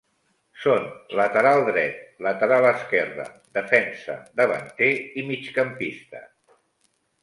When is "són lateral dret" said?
0.61-2.01